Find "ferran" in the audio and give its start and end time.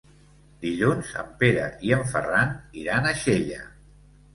2.17-2.59